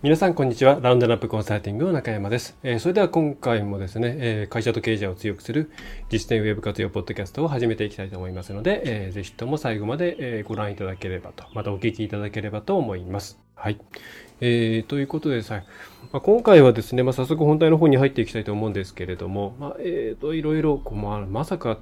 [0.00, 0.78] 皆さん、こんにちは。
[0.80, 2.56] ラウンドナップコンサルティングの中山です。
[2.62, 5.72] えー、それでは今回もですね、えー、会社と経営者を強くする
[6.08, 13.40] 実践ウェブ活用ポッドキャストを始めていきたいと思いますので、えー、ぜひとも最後まで、えご覧いただければと、またお聞きいただければと思います。
[13.56, 13.80] はい。
[14.40, 15.64] えー、ということでさ、
[16.12, 21.80] まあ、今回はですね、まあ、早速本題の方に入っていきたいと思うんですけれども、まあ、えーと、いろいろ、まあ、まさか、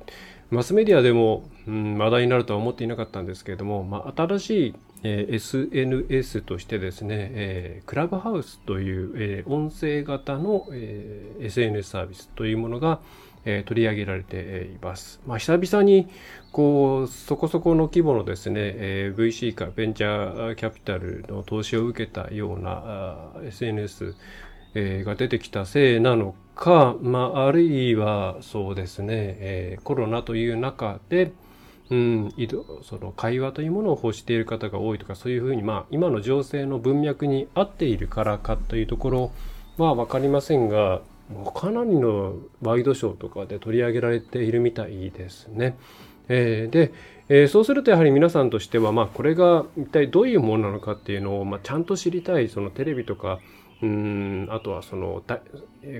[0.49, 13.01] マスメディアでも、うん、話題になるとは思っていなかったんですけれども、まあ、新しい、えー、SNS としてですね、えー、クラブハウスという、えー、音声型の、えー、SNS サービスというものが、
[13.45, 15.21] えー、取り上げられています。
[15.27, 16.09] まあ、久々に
[16.53, 24.15] こうそこそこの規模のですね、えー、VC かベンチャーキャピタルの投資を受けたようなあ SNS
[24.79, 29.07] えー、が出てきたせいなのか、まあ、あるいはそうですね、
[29.41, 31.33] えー、コロナという中で、
[31.91, 32.35] うん、
[32.83, 39.33] その会話というものを欲している方が多いとかそういうふうに、まあ、今の情勢の文脈に合っているからかというところ
[39.79, 41.01] は分かりませんが
[41.55, 45.77] かなりのワイドショーとかで取り上げられているみたいですね。
[46.29, 46.93] えー、で、
[47.29, 53.39] えー、そうするとやはり皆さんとしては、まあ、これが一体どういうものなのかっていうのを、まあ、ちゃんと知りたいそのテレビとか
[53.83, 55.23] うんあとはその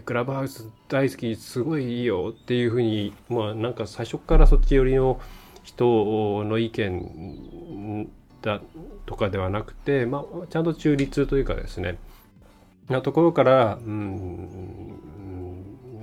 [0.05, 5.21] クラブハウス大好きすごいいいよっていうふうにまあなんか最初からそっち寄りの
[5.67, 8.09] 人の意見
[8.41, 8.61] だ
[9.05, 11.99] とかではなくて、まあ、ちゃんと中立というかですね
[12.89, 15.01] なところから、うん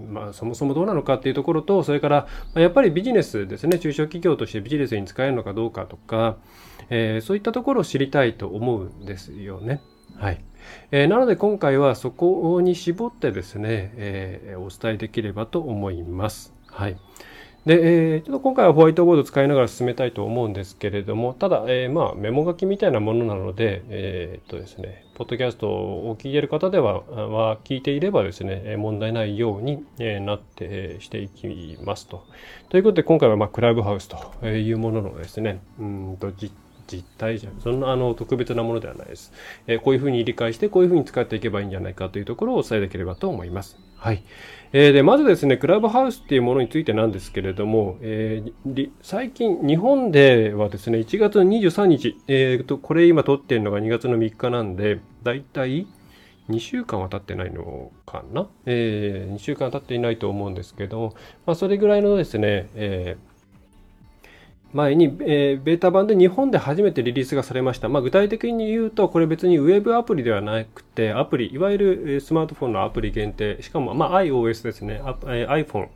[0.09, 6.38] まあ、そもそもどうなのかっていうところとそれからやっぱりビジネスですね中小企業としてビジネスに使えるのかどうかとか、
[6.90, 9.81] えー、そういったところを知りたいと思うんですよね。
[10.18, 10.44] はい。
[10.91, 16.53] えー、なので今回はそこに絞ってですね、えー、お伝えできればと思います。
[16.68, 16.97] はい。
[17.66, 29.85] で、えー、ちょっと今回はホワイトボード使いながら進めたいと思うんですけれども、ただ、えー、まあ、メモ書きみたいなものなので、えー、っとですね、ポッドキャストを聞いている方では、は聞いていればですね、問題ないように
[30.25, 32.25] なって、していきますと。
[32.68, 36.52] ということで、今回は、まあ、クラブハウスというもののですね、うんと実
[36.88, 37.60] 実態じゃん。
[37.62, 39.34] そんなあの特別なものではないです。
[39.68, 43.78] えー、こういうふうに理解して、こういうふうに使っていけばいいんじゃないかというところをお伝えできればと思います。
[43.98, 44.24] はい。
[44.74, 55.88] えー、で、まずですね、クラブハウスっていうものについてなんですけれども、えー、最近、日本ではですね、1月23日、えー、と、これ今撮ってるのが2月の3日なんで、だいたい
[56.50, 58.48] 2週間は経ってないのかな？
[58.66, 61.14] えー、2週間経っていないと思うんですけど、
[61.46, 63.33] まあ、それぐらいのですね、えー
[64.73, 67.89] 前に、えー、ベータ版で日本で初めてリリースがされました。
[67.89, 75.89] まあ、具体的に言うと、これ別にウェブアプリではなくて、アプリ、いわゆるスマートフォンのアプリ限定、しかも、まあ、iOS ですね、iPhone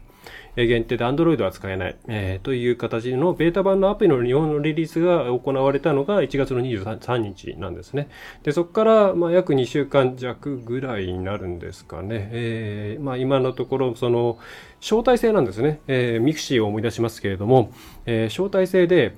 [0.55, 8.09] 限定で Android は使えない、えー、という形のベータ版のアプリの日本のリリースが行われたのが1月の23日なんですね。
[8.43, 12.29] で、そこからまあ約2週間弱ぐらいになるんですかね。
[12.31, 14.39] えー、まあ今のところその
[14.81, 15.81] 招待制なんですね。
[15.87, 17.71] えー、ミクシーを思い出しますけれども、
[18.05, 19.15] えー、招待制で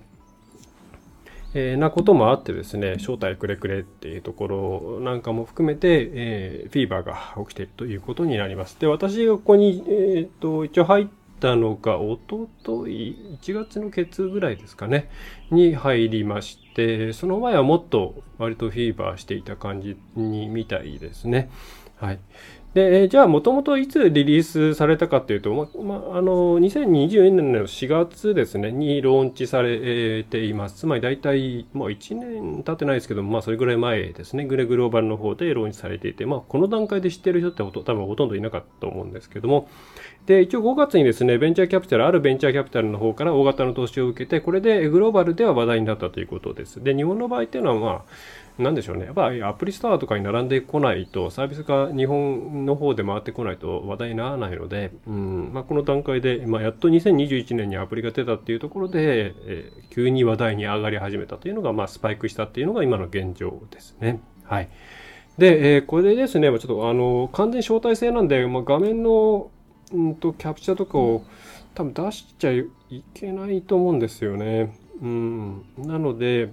[1.54, 8.80] えー、なこともあってですね、招待くれくれっていうところなんかも含めて、えー、フィーバーが起きているということになります。
[8.80, 11.08] で、私がここに、えー、っと、一応入っ
[11.40, 15.10] たのが、おととい、1月のケツぐらいですかね、
[15.50, 21.50] に入りまして、その前はもっと割とフィーバーしていた感じにみたいですね。
[22.00, 22.20] はい。
[22.74, 30.76] で、じゃあ、もともといつリリースされたかっていうと、ま、まあの、2020年の4月ですね、にローンチされています。
[30.76, 39.68] つまり大体、もう1年経ってないですけど、まあ、それぐらい前ですね、グレグローバルの方でローンチされていて、まあ、この段階で知ってる人って多分ほとんどいなかったと思うんですけども、
[40.28, 46.84] で、一応5月にですね、ベンチャーキャピタル、あるベンチャーキャピタルの方から大型の投資を受けて、これでグローバルでは話題になったということです。
[46.84, 48.04] で、日本の場合っていうのは、まあ、
[48.60, 49.06] なんでしょうね。
[49.06, 64.20] やっぱりアプリストアとかに並んでこないと、サービスが日本の方で回ってこないと話題にならないので、うんまあ、この段階で、まあ、やっと2021年にアプリが出たっていうところで、えー、急に話題に上がり始めたというのが、まあ、スパイクしたっていうのが今の現状ですね。
[64.44, 64.70] はい。
[65.38, 69.52] で、えー、これでですね、ちょっとあの、完全招待制なんで、まあ、画面の、
[69.96, 71.24] んと、キャプチャーとかを
[71.76, 72.66] 多分出しちゃい
[73.14, 74.76] けないと思うんですよね。
[75.02, 75.64] うん。
[75.78, 76.50] なので、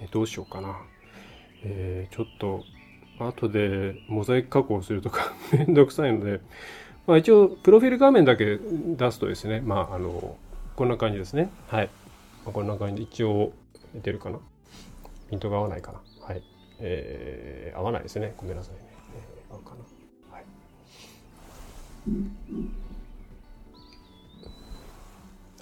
[0.00, 0.76] えー、どうしようかな。
[1.62, 2.64] えー、ちょっと、
[3.18, 6.40] 後でモザイク加工するとか めんどくさいので、
[7.06, 10.36] まあ一応、プロフィール画面だけ出すとですね、まああの、
[10.74, 11.50] こんな感じですね。
[11.68, 11.90] はい。
[12.44, 13.52] まあ、こんな感じで一応
[13.94, 14.38] 出るかな。
[15.30, 16.00] ピントが合わないかな。
[16.20, 16.42] はい。
[16.78, 18.34] えー、合わないですね。
[18.36, 18.80] ごめんなさいね。
[19.48, 20.36] えー、合うかな。
[20.36, 20.44] はい。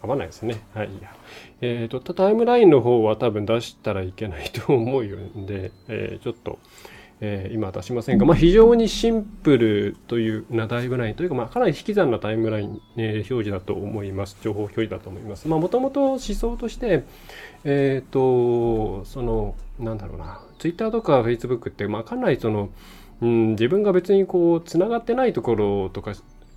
[0.03, 0.61] 合わないですね。
[0.75, 0.89] はい。
[0.89, 1.15] いや
[1.61, 6.59] えっ、ー、と、タイムラインの方は多分出したらいけないと思うんで、えー、ちょっと、
[7.21, 14.37] えー、今出しませんが、まあ、非常にシンプルというなタイムラインというか、まあ、かなり引き算なタイムライン、えー、表示だと思います。
[14.43, 15.49] 情報表示だと思います。
[15.49, 17.05] まあ、もともと思想として、
[17.65, 22.71] えっ、と、その、なんだろうな、ツイッターとかフェイスブックって、まあ、かなりその、
[23.23, 26.15] うん、自分が別にこう、つながってないところとか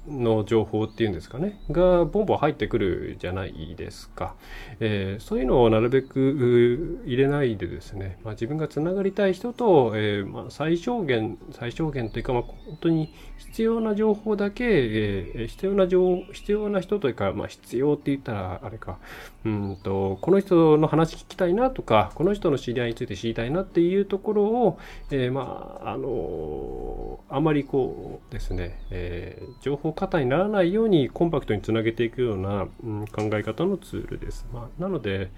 [0.07, 4.35] の情報っていうんですかね、がボンボン入ってくるじゃないですか。
[4.79, 18.99] えー、そういうのをなるべく入れないでですね、まあ、自分がつながりたい人と、えー、まあ、最小限、最小限というか、まあ、本当に必要な情報だけ、えー、必要な情、必要な人というか、まあ、必要って言ったらあれか、
[19.47, 24.79] うんと、この人の話聞きたいなとか、この人の知り合いについて知りたいなっていうところを、
[25.09, 34.45] えまあ、あのあまりこうですね、え情報過多にならないようにコンパクトにつなげていくような、うん、考え方のツールです。
[34.53, 35.31] まあ、なので、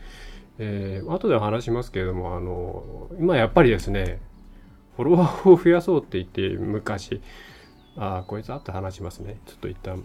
[0.57, 4.19] えー、後で話しますけれども、あの、今やっぱりですね、
[4.95, 7.21] フォロワーを増やそうって言って昔、
[7.95, 9.37] ああ、こいつあって話しますね。
[9.45, 10.03] ちょっと一旦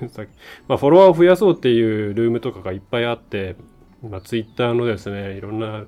[0.68, 3.56] まあ、フォロワーを増やそうっていうルームとかがいっぱいあって、
[4.02, 5.84] まあ、ツイッターのですね、いろんな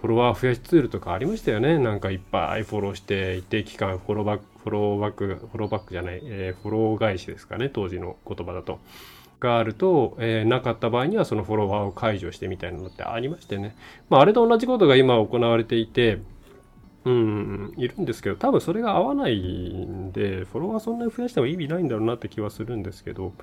[0.00, 1.78] フォロワー増やしツールとかありましたよね。
[1.78, 8.78] なんかいっぱいフォローして、一定期間フォローバック、フォローバック、フォローバックじゃない、えー、フォロー返しですかね、当時の言葉だと。
[9.40, 13.74] があると、えー、なかった場合にはそのフォロワーを解除してみたいなのってありましてね。
[14.10, 16.18] まあ、あれと同じことが今行われていて、
[17.04, 19.38] うん、いるんですけど、多分それが合わない
[19.86, 23.34] んで、フォロワーそんなに増やしても意味ないんだろうなって気はするんですけど、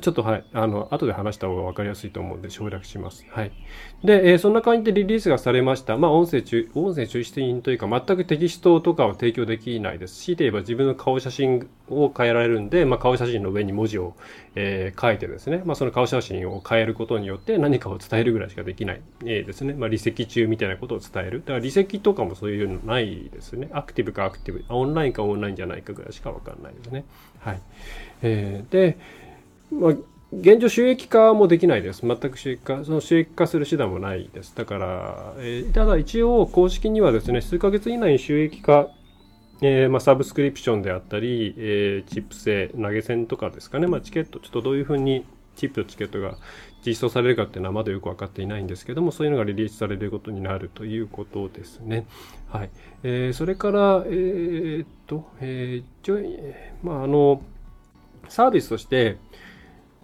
[0.00, 3.24] ちょっとはい、あの、後で話した方が分かりやすいと思うんで省略します。
[3.30, 3.52] はい。
[4.02, 5.96] で、えー、そんな感じでリリースがされました。
[5.96, 14.16] まあ、音声中、音声中心というか、全くテキストとかは提供できないですし、で言えば自分の顔写真を変えられるんで、まあ、顔写真の上に文字を、
[14.56, 19.74] えー、書いてですね、まあ、その顔写真を変えることによって何かを伝えるぐらいしかできない、えー、ですね。
[19.74, 21.40] まあ、離席中みたいなことを伝える。
[21.40, 23.68] だから離席とかもそういうのないですね。
[23.72, 27.04] アクティブかアクティブ、オンラインかオンラインじゃないかぐらいしかわかんないですね。
[27.38, 27.60] はい。
[28.22, 28.98] えー、で、
[29.70, 29.94] まあ
[30.32, 32.02] 現状収益化もできないです。
[32.04, 34.54] 全く収益化、その収益化する手段もないです。
[34.56, 38.88] だから、えー、ただ一応公式にはですね、数ヶ月以内に収益化、
[39.62, 45.24] えー、まあ、サブスクリプションであったり、えー、チップ制、投げ銭とかですかね、まあ、チケット、ちょっとどういうふうに
[45.54, 46.36] チップとチケットが
[46.84, 52.06] 実装されるかっていうのはまだよく分かっていないんですけども、そういうのがリリースされることになるということですね。
[52.48, 52.70] はい。
[53.04, 56.52] えー、それから、えー、っと、えー、
[56.82, 57.40] まあ、あの、
[58.28, 59.18] サービスとして、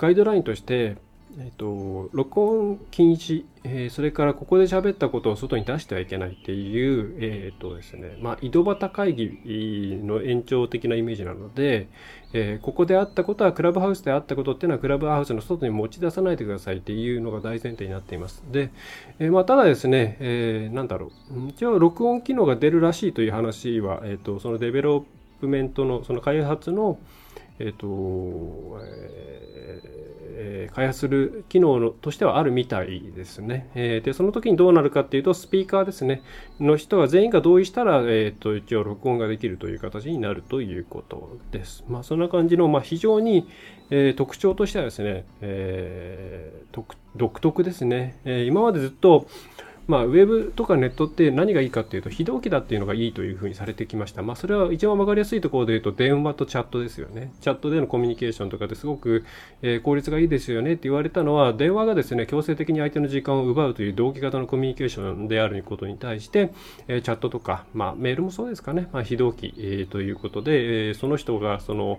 [0.00, 0.96] ガイドラインとして、
[1.38, 11.88] えっ、と、録音禁止、えー、それからここで喋ったことを外に出してはいけないっていう、えっ、とですね、まあ、井戸端会議の延長的なイメージなので、
[12.32, 18.42] えー、ここであったことはクラブハウスであったことっていうのはクラブハウスの外に持ち出さないでくださいっていうのが大前提になっています。
[18.50, 18.70] で、
[19.18, 26.98] えー、まあ、ただですね、えー、なんだろう、一応録音機能が出るらしいという話は、えっ、と、その development の、その開発の、
[27.60, 28.80] えっ、と、
[30.42, 33.70] えー、開発する機能としてはあるみたいですね。
[33.74, 36.22] えー、で、その時にどうなるかっていうと、スピーカーですね、
[36.58, 41.84] の人が全員が同意したら、えっ、と、一応録音ができるという形になるということです。
[41.88, 43.46] まあ、そんな感じの、まあ、非常に、
[43.92, 46.60] え特徴としてはですね、えー
[47.16, 48.20] 独特ですね。
[48.24, 49.26] え今までずっと、
[49.90, 54.22] まあ、ウェブとかネットって何がいいかっていうと、非同期だっていうのがいいというふうにされてきました。
[54.22, 57.32] まあ、それは一番わかりやすいところで言うと、電話とチャットですよね。
[57.40, 59.24] チャットでのコミュニケーションとかですごく、
[59.62, 66.52] えー、効率がいいですよねって言われたのは、電話がですね、強制的に相手の時間を奪うという同期型のコミュニケーションであることに対して、
[66.86, 71.98] えー、チャットとか、まあ、メールもそうですかね、まあ、非同期、えー、ということで、えー、その人がその、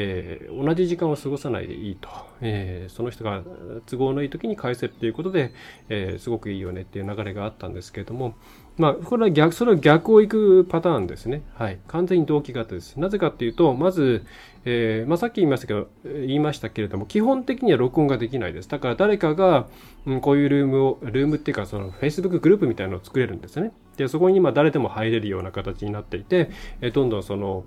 [0.00, 2.08] えー、同じ時間を過ごさないでいいと、
[2.40, 3.42] えー、その人が
[3.86, 5.52] 都合のいい時に返せるということで、
[5.88, 8.36] えー、すごくいいよねっていう流れがあったんですけれども、
[8.76, 11.42] まあ、これは逆、それは逆を行くパターンですね。
[11.54, 11.80] はい。
[11.88, 12.96] 完全に同期型です。
[12.96, 14.24] なぜかっていうと、まず、
[14.64, 18.68] えー、まあ、さっき言いましたけど、言いましたけれども、基本的には録音ができないです。
[18.68, 19.66] だから誰かが、
[20.06, 23.72] うん、こういうルームを、ルームっていうか、その Facebook グループみたいなのを作れるんですね。
[23.96, 26.50] で、そこに今誰でも入れるような形になっていて、
[26.80, 27.64] え、どんどんその、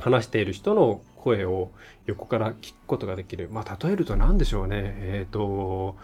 [0.00, 1.70] 話している人の声を
[2.06, 3.48] 横から聞くことができる。
[3.50, 4.94] まあ、例えると何でしょうね。
[4.98, 5.96] えっ、ー、と、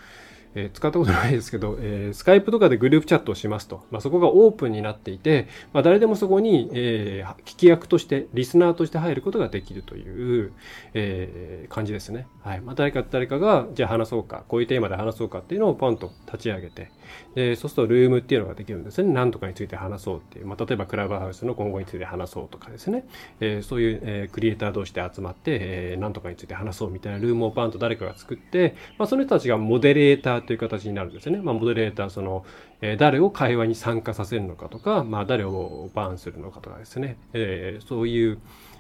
[0.56, 10.52] えー、使ったことないですけど、えー、スカイプとかでグループチャットをしますと、まあ、そこがオープンになっていて、まあ、誰でもそこに、えー、聞き役として、リスナーとして入ることができるという、
[10.94, 12.26] えー、感じですね。
[12.42, 12.60] はい。
[12.62, 16.90] まあ、誰か誰かが、じゃあ話そうか、こういうテーマで話そうかっていうのをポンと立ち上げて、
[17.34, 19.12] でそうするとルームっていうのができるんですね。
[19.12, 23.04] 何とかについて話そうっていう、まあ、例えばクラブハウスの今後について話そうとかですね、
[23.40, 31.40] えー、そういう、えー、クリエイター同士で集まって、えー、何とかについて話そうみたいなルームをパンと誰かが作って、まあ、その人たちがモデレーターという形になるんですね。
[31.42, 32.44] まあ、モデレーター、その、
[32.80, 38.38] えー、誰を会話に参加させるのかとか、まあ、誰をバーンするのかとかですね、えー、そういう、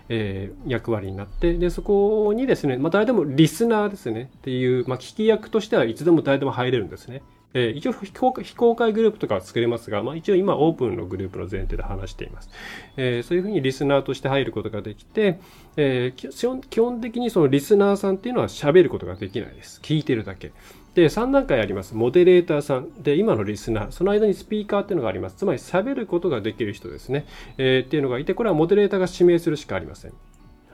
[0.08, 7.22] えー、役割になって、で、そこにですね、まあ、誰でもリスナーですね、っていう、まあ、聞き役としてはいつでも誰でも入れるんですね。
[7.58, 12.50] えー、一応非公非公開グループとかは作れますが、まあ、一応今オープンのグループの前提で話しています。
[12.98, 15.40] えー、そういうふうにリスナーとして入ることができて、
[15.78, 19.80] えー、基本的にそのリスナーさんっていうのは喋ることができないです。
[19.82, 20.52] 聞いてるだけ。
[20.94, 21.94] で、3段階あります。
[21.94, 23.02] モデレーターさん。
[23.02, 23.90] で、今のリスナー。
[23.90, 25.36] その間にスピーカーっていうのがあります。
[25.36, 27.26] つまり喋ることができる人ですね。
[27.56, 30.12] えー、っていうのがいて、これはモデレーターが指名するしかありません。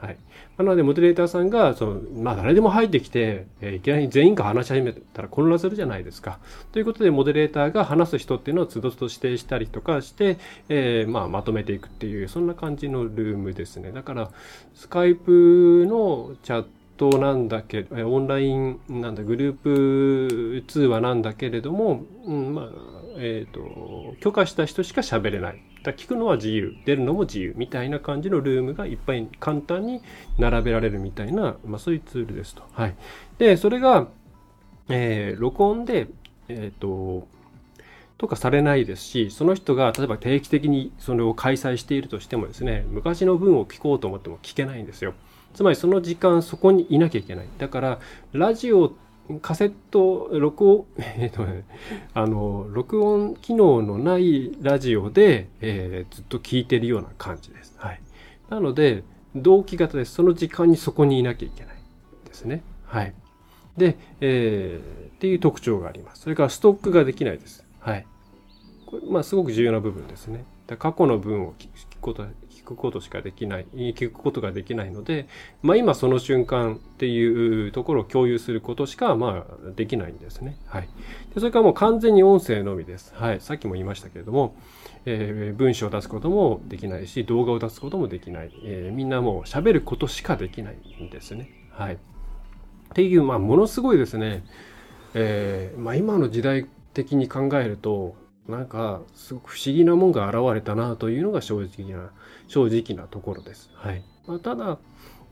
[0.03, 0.17] はい。
[0.57, 6.39] なので、モデレーターさんが、その、まあ、誰でも入ってきて、えー、いきなり全員が話し始めたら混乱するじゃないですか。
[6.73, 13.93] ということで、モデレーターが話す人っていうのを都度と指定したりとかして、えー、まあ、まとめていくっていう、そんな感じのルームですね。
[13.93, 14.31] だから、
[14.75, 16.69] スカイプのチャット
[16.99, 22.69] なんだけど、オンライン、なんだ、グループ通話なんだけれども、うん、まあ、
[23.17, 25.61] えっ、ー、と、許可した人しか喋れない。
[25.83, 30.01] だ聞くのは自由、出るのも自由みたいな感じのルームがいっぱい簡単に
[30.37, 32.63] 並べられるみたいな、まあそういうツールですと。
[32.71, 32.95] はい。
[33.37, 34.07] で、それが、
[34.87, 36.07] えー、録音で、
[36.47, 37.27] えっ、ー、と、
[38.17, 45.13] とかされないですし、その人が例えば定期的にそれを開催しているとしてもですね、昔の文を聞こうと思っても聞けないんですよ。
[45.53, 47.47] つまりその時間そこにいなきゃいけない。
[47.57, 47.99] だから、
[48.31, 48.93] ラジオ
[49.41, 50.85] カセット、録音、
[51.17, 51.63] えっ、とね、
[52.13, 57.75] あの、録音機能のないラジオで、えー、ずっと聞いてるような感じです。
[57.77, 58.01] はい。
[58.49, 59.03] なので、
[59.35, 60.13] 同期型です。
[60.13, 61.75] その時間にそこにいなきゃいけない
[62.25, 62.63] ですね。
[62.85, 63.13] はい。
[63.77, 66.23] で、えー、っていう特徴があります。
[66.23, 67.65] それからストックができないです。
[67.79, 68.05] はい。
[68.85, 70.43] これ、まあ、すごく重要な部分ですね。
[70.77, 72.25] 過去の文を聞くこと
[72.63, 75.27] 聞くことしかできない、聞くことができないので、
[75.61, 80.57] まあ今その瞬間っていうところを共有することしか、まあできないんですね。
[80.65, 80.87] はい。
[81.33, 83.13] でそれからもう完全に音声のみです。
[83.15, 83.41] はい。
[83.41, 84.55] さっきも言いましたけれども、
[85.05, 88.51] えー、文章を出すこともできないし、動画を出すこともできない。
[88.63, 91.49] えー、みんなもう喋ることしかできないんですね。
[91.71, 91.95] はい。
[91.95, 91.97] っ
[92.93, 94.45] ていう、まあものすごいですね、
[95.13, 98.15] えー、まあ今の時代的に考えると、
[98.47, 102.11] なんか、すごく不思議なもんが現れたなというのが正直な、
[102.47, 103.69] 正直なところです。
[103.73, 104.03] はい。
[104.27, 104.77] まあ、ただ、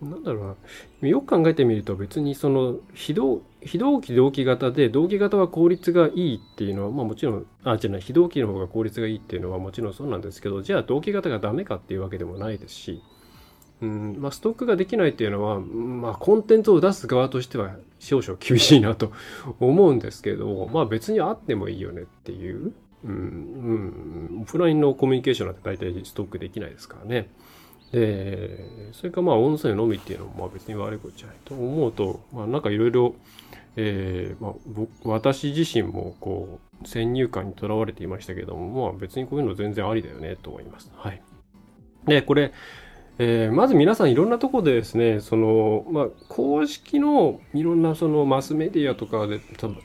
[0.01, 0.57] なんだろ
[1.01, 1.07] うな。
[1.09, 13.03] よく考えてみると別にその非同、非同期同期型で同期型は効率がいいっていうのは、まあもちろん、あ、じゃない、非同期の方が効率がいいっていうのはもちろんそうなんですけど、じゃあ同期型がダメかっていうわけでもないですし、
[13.81, 19.11] うんまあ、ストックができないっていうのは、まあ、コンテンツを出す側としては少々厳しいなと
[19.59, 27.29] 思うんですけれども、まあ別にあってもいいよねっていう、うん、うん、オフラインのコミュニケーションなんて大体ストックできないですからね。
[27.91, 33.15] で、それかまあ音声のみっていうのもまあ別に悪いことじゃないと思うと、まあなんかいろいろ、
[33.75, 40.91] えー、まあ僕、私自身もこう、先入観にとらわれていましたけども、まあ別にこういうの全然ありだよねと思います。
[40.95, 41.21] はい。
[42.05, 42.53] で、これ、
[43.23, 49.39] えー、まず皆さんいろんなとこでですね、その、まあ、公式のいろんなそのマスメディアとかで、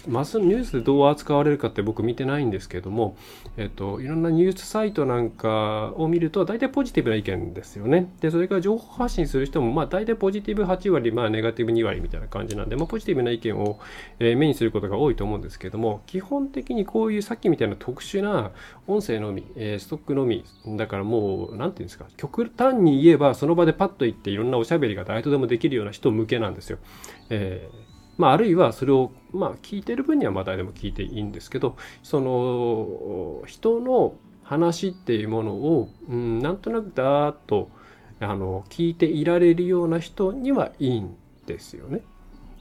[0.09, 3.19] マスニュースでどう扱われるかって僕見てないんですけども、
[3.59, 8.11] えっ、と、いろんなニュースサイトなんかを見ると、大体ポジティブな意見ですよね。
[8.23, 13.79] で、それから情報発信する人も、まあ、大体ポジティブ8割、まあ、ネガティブ2割みたいな感じなんで、まあ、ポジティブな意見を、
[14.19, 18.53] え、目にすることが多いと思うんですけども、基本的にこういうさっきみたいな特殊な
[18.87, 20.43] 音声のみ、え、ストックのみ、
[20.79, 26.79] だからもう、なんていうんですか、極端に言えば、その場でパッと行っていろんなおしゃべりが誰とでもできるような人向けなんですよ。
[27.31, 27.87] えー
[28.19, 37.71] まあ、あるいはそれを、まあ、聞いてる分にはまあ誰でも聞いていいんですけど、その、人の話っていうものを、うん、なんとなくだーっと、
[38.21, 41.15] あの、聞いていられるような人にはいいん
[41.47, 42.01] ですよね。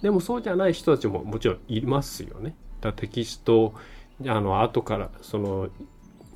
[0.01, 2.55] でもそうじゃない人たちももちろんいますよね。
[2.81, 3.73] だテキスト、
[4.27, 5.69] あの、後から、その、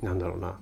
[0.02, 0.58] なんだろうな、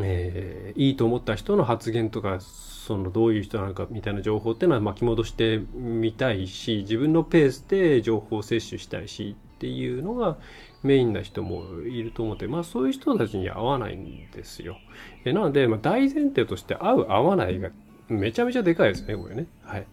[0.00, 10.38] えー、いいと思った人の発言とかそのどういう人なのかみたいな情報っていうのは巻き戻してみたいし自分のペースで情報を摂取したいしっていうのが
[10.82, 14.76] メインな人もいると思って、まあそういう人たちに合わないんですよ。
[15.24, 17.70] えなので、まあ、大前提として合う合わないが
[18.08, 19.46] めちゃめちゃでかいですね、これね。
[19.62, 19.86] はい。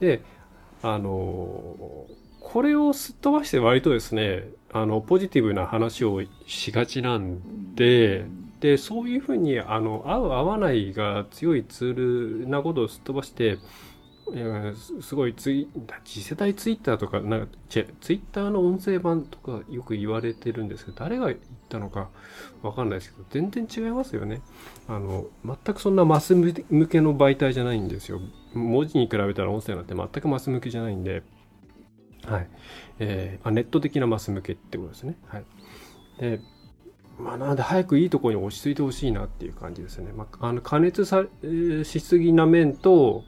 [0.00, 0.20] で、
[0.82, 2.06] あの
[2.40, 8.26] これをすっ飛ばして割とですね、あの、ポジティブな話をしがちなんで、
[8.60, 13.58] で、そういうふうに、あの、合う合わないが強いツールなことをすっ飛ばして、
[15.00, 15.68] すごいツイ
[16.04, 17.80] 次世代ツイッターとかなんかツ
[18.12, 22.08] イッターの音声版とかよく言われてるんですけど誰が言ったのか
[22.62, 24.40] わかんないですけど全然違いますよね。
[24.88, 26.52] あの全くそんなマス向
[26.88, 28.20] けの媒体じゃないんですよ。
[28.54, 31.22] 文字に比べたら音声なんて全くマス向けじゃないんで。
[32.24, 32.48] はい。
[32.98, 35.16] えー、ネット的なマス向けってことですね。
[35.28, 35.44] はい。
[36.18, 36.40] で
[37.18, 40.12] まあ、なので早くいいところに落ち着いてほしいなっていう感じですね。
[40.12, 41.24] まあ、あの加熱さ、
[41.84, 43.24] しすぎな面と、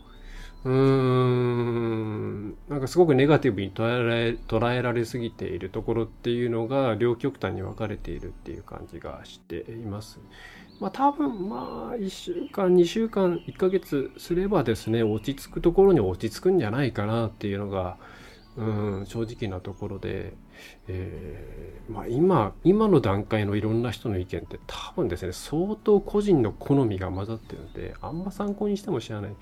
[0.64, 10.18] うーん、なんかすごくネガティブに捉えられ捉えられすぎているところっていうのが両極端に分かれているっていう感じがしています。
[10.80, 17.96] まあ多分まあ1週間、2週間、1ヶ月すればですね、落ち着くところに落ち着くんじゃないかなっていうのが、
[18.56, 20.34] うん、正直なところで、
[20.88, 29.36] えー、まあ、今、今の段階のいろんな人の意見って多分ですね、相当個人の好みが混ざってるんで、あんま参考にしても知らない。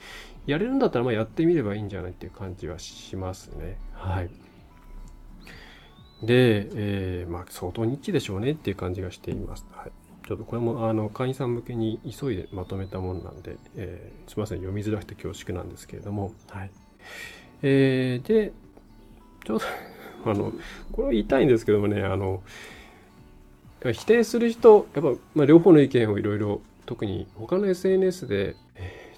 [0.47, 3.79] やれるんだったらまあやってみればいいんじゃないっていう感じはしますね。
[3.93, 4.31] はい。
[6.23, 9.67] で、えー、まあ相当ニッチでしょうねっていう感じがしています。
[9.73, 9.93] はい。
[10.27, 16.71] ちょっとこれもあの会員さん向けに急いでまとめたものなんで、えー、すみません、読みづらくて恐縮なんですけれども、はい。
[17.63, 18.53] えー、で、
[19.45, 19.65] ちょっと
[20.25, 20.53] あの、
[20.93, 22.43] これは言いたいんですけどもね、あの、
[23.83, 28.57] 否定する人、やっぱ、まあ、両方の意見をいろいろ、特に他の SNS で、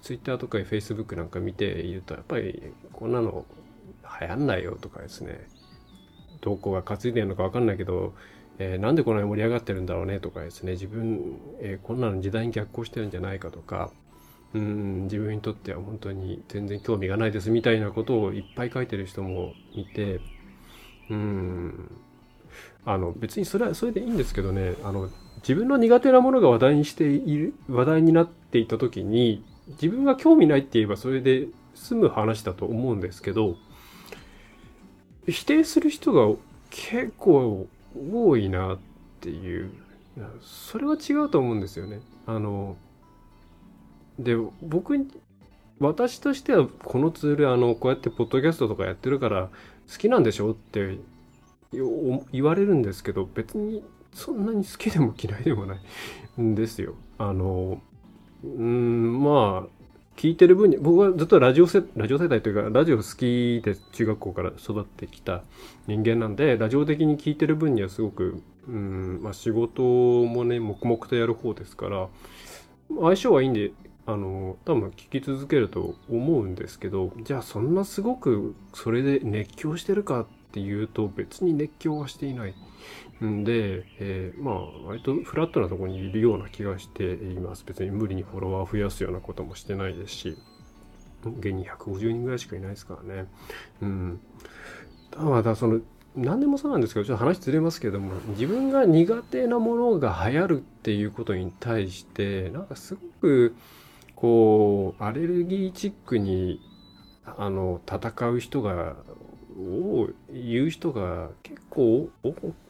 [0.03, 3.45] Twitter とか Facebook なんか見ていると、やっぱり、こんなの
[4.21, 5.47] 流行んないよとかですね、
[6.41, 8.15] どこが担いでるのかわかんないけど、
[8.59, 13.91] えー、なんでこんなに盛り上がってるんだろうねとかですね、自分、えー、こんなの時代に逆行してるんじゃないかとか、
[14.55, 20.21] うん自分にとっては本当に全然興味がないですみたいなことをいっぱい書いてる人もいて
[21.11, 21.91] うん
[22.85, 33.57] あの別にそれはそれでいいんですけどねあの自分の苦手なものが話題にしている話題になっていた時に自分が興味ないって言えばそれで済む話だと思うんですけど
[35.27, 36.35] 否定する人が
[36.71, 38.79] 結構多いなっ
[39.21, 39.71] ていう
[40.43, 42.01] それは違うと思うんですよね。
[42.27, 42.77] あの
[44.19, 44.95] で僕
[45.79, 49.49] 私としてはこのツールあのこうやってポッドキャストとかやってるから
[49.91, 50.53] 好きなんでしょ？
[50.53, 50.99] って
[52.33, 55.77] 言われるんですけど別にそんなに好きでも嫌いでもな
[56.39, 56.95] いんですよ。
[57.19, 57.81] あの
[58.45, 59.69] うんまあ
[60.17, 65.43] 聞いてる分に僕はずっとラジオ世ラジオ世代というかラジオ好きで中学校から育ってきた
[65.87, 72.09] 人間なんでラジオ的に聞いてる分にはすごくうんまあ仕事もね黙々とやる方ですから
[72.89, 73.71] 相性はいいんで
[74.09, 82.55] あの多分聞き続けると思うんですけどじゃあそんなすごくそれで熱狂してるかっていうと別に熱狂はしていない
[83.23, 84.55] んで、えー、まあ
[84.87, 87.65] 割とフラットなところにいるような気がしています。
[87.67, 90.39] 別に無理にフォロワー増やすようなこともしてないですし
[91.41, 93.29] 現に150人ぐらいしかいないですからね。
[93.83, 94.21] うん。
[95.11, 95.81] ただその
[96.17, 103.55] 何でもそうなんですけどちょっと話ずれますけども自分が苦手なものが流行るっていうことに対してなんかすごく
[104.21, 106.61] こうアレルギーチックに
[107.25, 108.97] あの戦う人が
[109.57, 112.11] を言う人が結構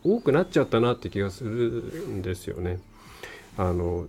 [0.04, 2.80] 多くなっちゃったなって気がするんですよね。
[3.56, 4.08] あの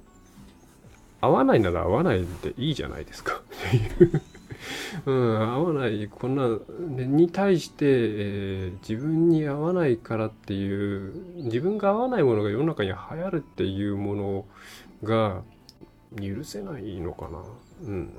[1.22, 3.42] 合わないなら合わないでいいじゃないですか
[5.06, 6.60] うん、合わないこんな
[7.06, 14.46] に対して、えー、自分に合わないからっていう自分が合わないものが世の中に流行るっていうもの
[15.04, 15.42] が
[16.18, 17.44] 許せないのかな？
[17.84, 18.14] うん。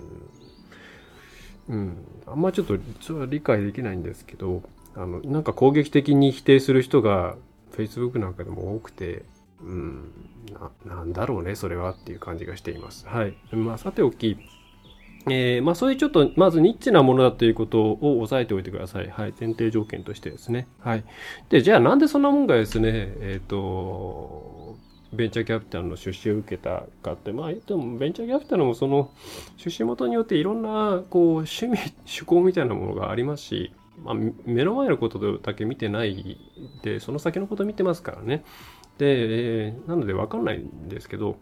[1.69, 1.97] うん。
[2.27, 4.63] あんまちょっと、それは理解できないんですけど、
[4.95, 7.37] あの、なんか攻撃的に否定する人が
[7.77, 9.25] Facebook なんかでも多くて、
[9.61, 10.11] うん、
[10.87, 13.07] な、なんだろうね、それはっていう感じがしています。
[13.07, 13.37] はい。
[13.53, 14.39] まあ、さておき、
[15.29, 19.11] えー、まあそういうちょっと、まずニッチなものだということを押さえておいてください。
[19.11, 19.35] はい。
[19.39, 20.67] 前提条件としてですね。
[20.81, 21.05] はい。
[21.51, 24.79] で、じゃあなんでそんなもんがですね、えっ、ー、と、
[25.13, 29.11] ベンチャーキャピタルの出資を受けたかって、まあ、言ってもベンチャーキャピタルもその
[29.57, 33.73] 出資元によっていろんなこう趣味、趣向みたいなものがありますし、
[34.05, 36.39] まあ、目の前のことだけ見てない
[36.83, 38.45] で、その先のこと見てますからね。
[38.99, 41.37] で、えー、なので分かんないんですけど、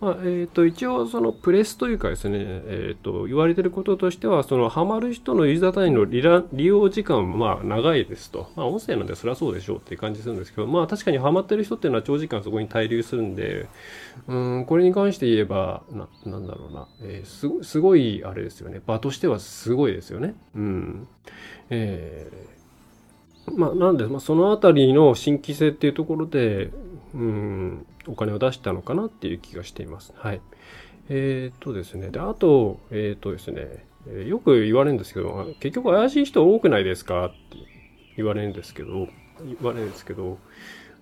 [0.00, 8.50] まあ、え、ー、と、一応、そのプレスというかですね、え、ー、と、言われてることとしては、その、ハマる人のユーザー単位の利用時間、まあ、長いですと。
[8.56, 13.68] まあ、音声なんでそりゃそうでしょうっていう感じするんですけど、まあ、確かにハマってる人っていうのは長時間そこに滞留するんで、
[14.26, 18.80] うん、これに関して言えば、な、なんだろうな、えー、すごすごい、あれですよね。
[18.86, 20.34] 場としてはすごいですよね。
[20.54, 21.08] うん。
[21.70, 22.54] えー
[23.52, 26.70] まあ、なんで、まあ、そのあたりの新規性っていうところで、
[27.14, 30.12] うん、お金を出したのかなっていう気がしています。
[30.16, 30.40] はい。
[31.08, 32.10] えっ、ー、とですね。
[32.10, 33.86] で、あと、えっ、ー、とですね、
[34.26, 37.34] よく言われるんですけど、結局怪しい人多くないですかって
[38.16, 39.08] 言われるんですけど、
[39.44, 40.38] 言われるんですけど、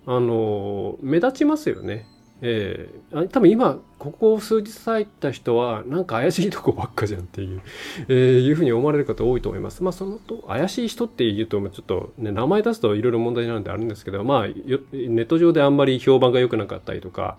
[0.05, 2.05] あの、目立ちますよね。
[2.45, 7.61] えー、多分今、ここ数日入った人は、なんか怪しいとこばっかじゃんっていう、
[8.09, 9.81] えー、いうふうに思われる方多いと思います。
[9.81, 17.37] まあ、そのと、怪しい人って言うと、ちょっとね、名前出すといろいろ問題なんであるんですけど、まあ、ネット上であんまり評判が良くなかったりとか、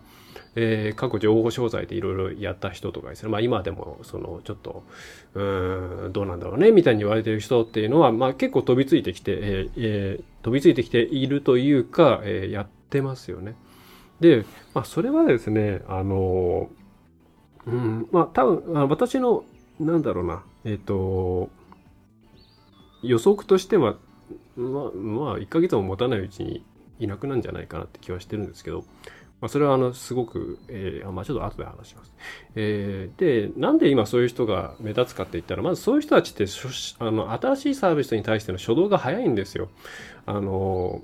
[0.57, 4.85] えー、過去情報商材でいろいろやった人とかですね、まあ今でも、その、ちょっと、
[5.35, 5.43] う
[6.09, 13.57] ん、どうなんだろうね、みたいに言われてる人っていうのは、まあ結構飛びついてきて、えーえー、飛びついてきているというか、えー、やってますよね。
[14.21, 16.69] で、まあそれはですね、あの、
[17.67, 19.45] うん、まあ多分、私の、
[19.81, 21.51] なんだろうな、えっ、ー、と、
[23.03, 23.97] 予測としては、
[24.57, 26.65] まあ、まあ、1ヶ月も持たないうちに
[26.99, 28.85] いなくなるんじゃないかなって気はしてるんですけど、
[29.41, 32.13] まあ、それはあのすごく、えー、まあ、ちょっと後で話します。
[32.55, 36.47] えー、で、なんで今そういう人が目立つかって言ったら、まずそういう人たちって
[36.99, 39.69] あの新しいサービスに対しての初動が早いんですよ。
[40.25, 41.03] あの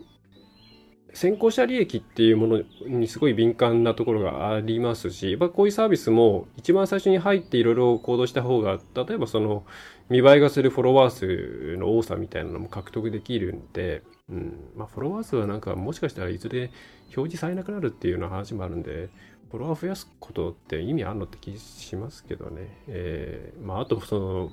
[1.12, 9.64] 先行者利益っていうものにすごい敏感なところがありますし、まあ、こういうサービスも一番最初に入っていろいろ行動した方が、例えばその
[10.08, 16.70] 見栄えがするフォロワー数の多さみたいなのも獲得できるんで、うん、まあフォロワー数はなんかもしかしたらいずれ
[17.16, 19.08] 表示されなくなるっていうような話もあるんで、
[19.50, 22.68] フォロワー増やすことって意味あるのって気しますけどね。
[22.86, 24.52] えー、まああとその、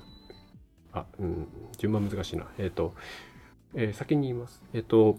[0.92, 2.46] あ、うん、順番難しいな。
[2.58, 2.94] えっ、ー、と、
[3.74, 4.62] えー、先に言います。
[4.72, 5.18] えっ、ー、と、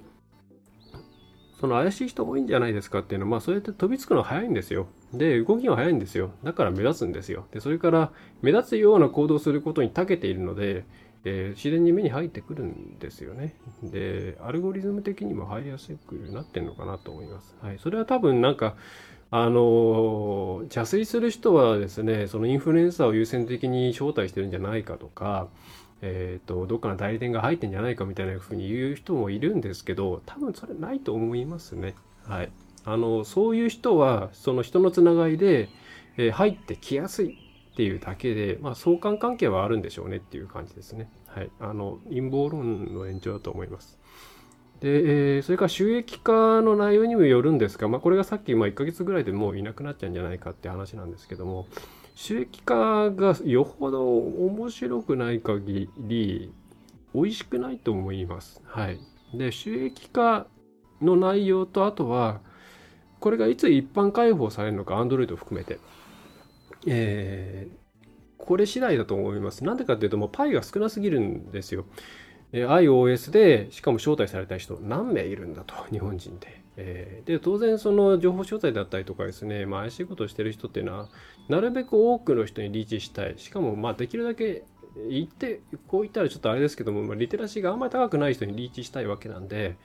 [1.59, 4.87] その怪しい人多いんじゃないですかっていうのは、まあそうやって飛びつくの早いんですよ。
[5.13, 6.31] で、動きが早いんですよ。
[6.43, 7.45] だから目立つんですよ。
[7.51, 10.85] で、それから目立つような行動をすることに長けているので、
[11.25, 13.55] えー、自然に目に入ってくるんですよね。
[13.83, 17.57] で、アルゴリズム的にも入りやすくなってんのかなと思います。
[17.61, 17.79] はい。
[17.79, 18.75] それは多分なんか、
[19.31, 25.49] あの、邪推する人はですね、そのインフルエンサーを優先的に招待してるんじゃないかとか、
[26.01, 31.95] えっ、ー、と、どっかの代理店が入ってんじゃないかみたいなふうに言う人もいるんですけど、多分それないと思いますね。
[32.25, 32.51] はい。
[32.85, 35.69] あの、そういう人は、その人のつながりで、
[36.17, 37.37] えー、入ってきやすい
[37.71, 41.09] っていうだけで、まあ、相関関係はあるんでしょうねっていう感じですね。
[41.27, 41.51] はい。
[41.59, 43.99] あの、陰謀論の延長だと思います。
[44.79, 51.67] で、えー、それから収益化の内容にもよるんですが、まあ、これがさっき、まあ、1ヶ月ぐらいでもういなくなっちゃうんじゃないかって話なんですけども、
[52.15, 56.53] 収益化がよほど面白くない限り、
[57.13, 58.61] 美味しくないと思います。
[58.65, 58.99] はい。
[59.33, 60.47] で、収益化
[61.01, 62.41] の内容と、あとは、
[63.19, 65.79] これがいつ一般開放されるのか、Android を含めて。
[66.87, 69.63] えー、これ次第だと思います。
[69.63, 71.85] なんでかっていうと、もうパイが少なすぎるんですよ。
[72.51, 76.61] え iOS で、しかも招待された人何名いるんだと、日本人で。
[76.77, 81.09] えー、で、当然その情報招待だったりとかですね、まあ怪しいことをしてる人っていうのは、
[81.49, 83.33] なるべく多くの人にリーチしたい。
[83.37, 84.63] しかも、まあできるだけ
[85.09, 89.75] 言って、こう言ったらちょっとあれですけども、まあ、リテラシーがあんまり高くない人にリーチしたいわけなんで、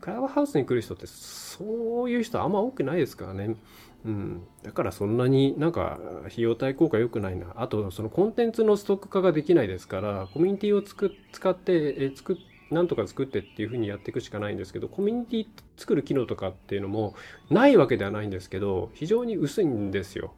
[0.00, 3.56] クラブハウスに来る人ってそういう人あんま多くないですからね。
[4.02, 7.52] うん、だからそんなになんか費用対効果良くないな。
[7.56, 12.36] あとそのコンテンツのストック化ができないですから、コミュニティをつく使って、作っ
[12.70, 17.14] なんとか作ってっていうふうにやっていくしかないんですけど、コミュニティ作る機能とかっていうのも
[17.50, 20.34] ないわけではないんですけど、非常に薄いんですよ。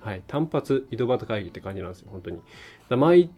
[0.00, 0.22] はい。
[0.26, 2.40] 単発井戸端会議って感じなんですよ、本当に。
[2.88, 3.30] だ毎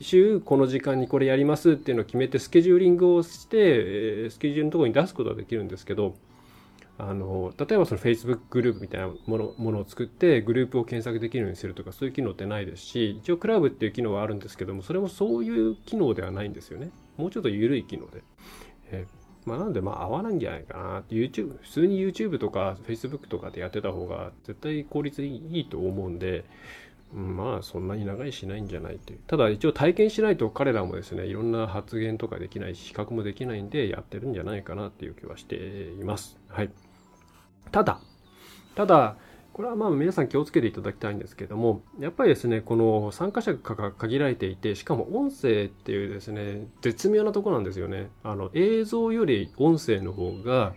[0.00, 6.14] 週この時間にこれやりますっていうのを決めてスケジューリングをして、スケジュールのところに出すことはできるんですけど、
[6.98, 18.22] あの例えばその Facebook グループみたいなものものを作ってグループを検索できるようにするとかそういう機能ってないですし一応クラブっていう機能はあるんですけどもそれもそういう機能ではないんですよねもうちょっと緩い機能で、
[18.90, 26.44] えー、まあ、なんでまあ合わないんじゃないかな YouTube 普通に YouTube とか Facebook とかでやってた方が絶対効率いいと思うんで
[27.14, 29.18] まあそんなに長いしないんじゃないという。
[29.26, 36.38] ただ一応体験しないと彼らもですね、いろんな発言とかできないし、比較もできないんでやってるんじゃないかなっていう気はしています。
[36.48, 36.70] はい。
[37.70, 38.00] ただ、
[38.74, 39.16] ただ、
[39.52, 48.08] これはまあ皆さん気をつけていただきたいんですけども、やっぱりですね、この参加者が限られていて、しかも音声っていうですね、絶妙なとこなんですよね。
[48.22, 50.74] あの、映像より音声の方が、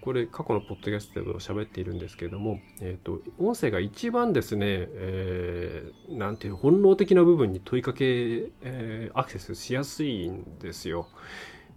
[0.00, 11.08] これ過去のポッドキャストで喋っているんですけども、えっ、ー、と、音声が一番ですね、えー、なんていう本能的な部分に問いかけ、えー、アクセスしやすいんですよ。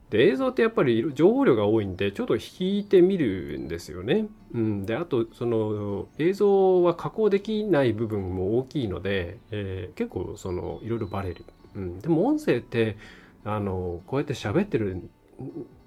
[0.10, 4.28] で、映像ってやっぱり情報量が多いんで、ちょっと引いてみるんですよね。
[4.54, 4.86] うん。
[4.86, 11.46] で、あと、その、映像は加工できない部分も大きいので、えー、結構、その、いろいろバレる。
[11.76, 12.00] うん。
[12.00, 12.98] でも、音声って、
[13.44, 15.10] あの、こうやって喋ってる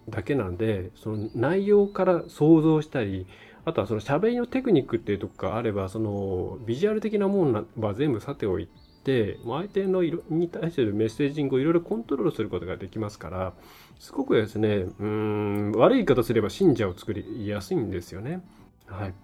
[0.08, 3.26] だけなんでその内容から想像したり
[3.64, 8.68] あとはその喋りのテクニックっていうとこがあればそのビジュアル的なものは全部さておい
[9.04, 13.52] て相手の色に対してるメッセージングをいろいろコントロールすることができますから
[13.98, 18.42] すごくですねうん悪い言い方すれば信者を作りやすいんですよね。
[18.86, 19.14] はい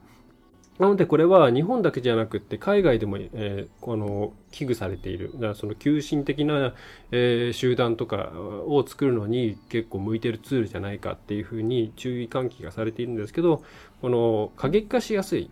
[0.78, 6.72] なのでこれは日本だけじゃなくって海外でも、えー、この危惧されているだからその急進的な、
[7.10, 13.64] えー、集団とかを作るのに結構向いてるツールじゃないかっていうふうに注意喚起がされているんですけど
[14.00, 15.50] この過激化しやすい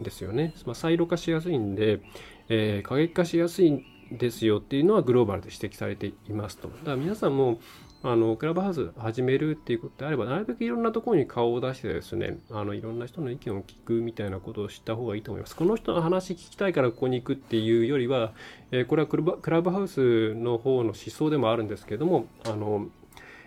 [0.00, 2.00] ですよね、まあ、サイロ化しやすいんで、
[2.48, 6.68] えー、過激化しやすいんですよっていうのはグローバルで指摘されていますと。
[6.68, 7.58] だから皆さんも
[8.06, 15.56] あのクラブハウス始めるっていうことであればなるべくいろんなところに顔を出してですねあのいろんな人の意見を聞くみたいなことをした方がいいと思います。
[15.56, 18.34] この人の話聞きたいからここに行くっていうよりは、
[18.72, 22.88] えー、これはクラブハウスの方の思想でもあるんですけどもあの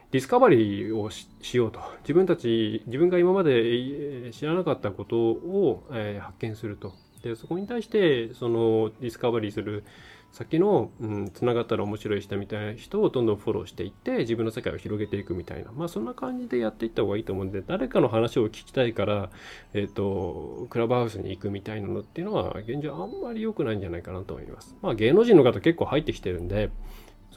[0.09, 1.79] ディスカバリーをしようと。
[2.01, 6.93] 自分たち自分が今まで知らなかったことを、えー、発見すると。
[7.21, 9.83] でそこに対してそのディスカバリーする
[10.31, 19.29] 先の、うん、つながったら面白い人みたいな人をどんどんフォローしていって自分の世界を広げていくみたいなまあそんな感じでやっていった方がいいと思うんで誰かの話を聞きたいから、
[19.73, 24.75] えっ、ー、とクラブハウスに行くみたいなのっていうのは現状あんまり良くないんじゃないかなと思います。
[24.81, 26.69] まあ芸能人の方結構入ってきてるんで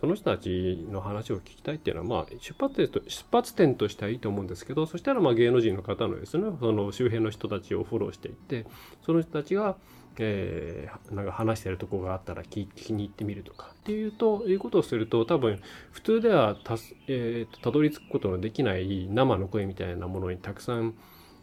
[0.00, 8.66] その人たちの話を聞きたいっていうのは、まあ、出発点と出発点としてはいいと思うんですけどそしたらまあ芸能人の方のですねその周辺の人たちをフォローしていって
[9.04, 9.76] その人たちが
[10.18, 15.60] えー、なんか話してるとこがあったら聞きに行ってみるとかっていうということをすると多分
[15.92, 16.74] 普通ではた,、
[17.06, 20.94] えー、たどり着くことのできない生の声みたいなものにたくさん、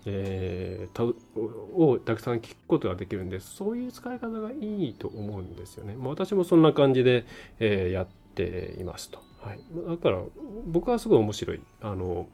[0.06, 5.96] えー、たをたくさん聞くことができるんでそういう使い方がいいと思うんですよね。
[5.96, 7.26] まあ、私もそんな感じで、
[7.60, 9.20] えー、やっていますと。
[9.42, 10.22] はい、だから
[10.68, 11.62] 僕はすごい面白い。
[11.82, 12.28] あの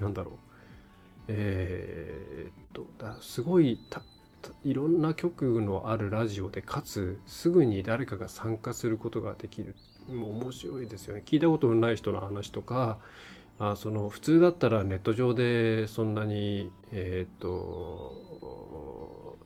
[0.00, 0.34] なんだろう。
[1.28, 3.78] えー、っとすごい
[4.64, 9.74] いろんな曲のあるラジオでかつすぐに誰かが参加することができる。
[10.08, 11.22] もう面白いですよね。
[11.24, 12.98] 聞いたことのない人の話とか
[13.58, 19.38] あその普通だったらネット上でそんなにえっ、ー、と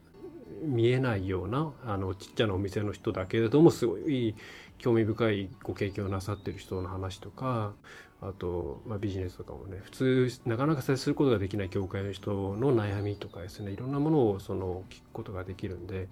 [0.63, 4.35] 見えないようなあのちっちゃなお店の人だけれどもすごい
[4.79, 7.75] 興味深いご経験をなさってる人の話とか
[8.23, 16.09] あと、まあ、ビジネスとかもね普通なかなか接することができない業界の人の悩みとかですねいろんなものをその聞くことができるんで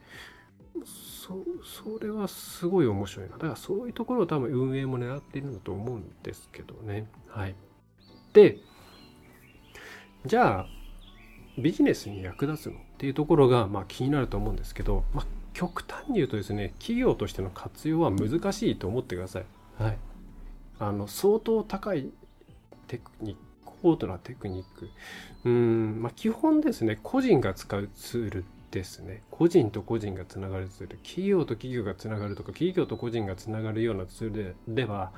[0.84, 3.32] そそれはすごい面白いな。
[3.32, 7.08] だからそういうところを多分運営も狙っているんだと思うんですけどね。
[7.28, 7.54] はい。
[8.32, 8.58] で
[10.26, 10.66] じゃあ
[11.58, 19.44] ビジネスに役立つのっていうところが、まあ、気になると思うんですけど、まあ、極端に言うとですね企業としての活用は難しいと思ってください。
[19.78, 19.98] はい。
[20.78, 22.10] あの相当高い
[22.88, 23.40] テクニック
[23.84, 24.88] 高度なテクニック。
[25.44, 29.22] うん、まあ、基本ですね個人が使うツールですね。
[29.30, 30.96] 個人と個人がつながるツール。
[31.02, 35.12] 企業と企業がつながるとか企業と個人がつながるようなツールでは